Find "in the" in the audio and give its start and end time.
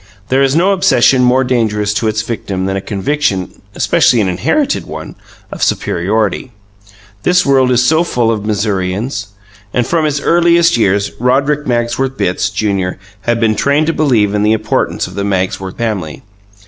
14.33-14.53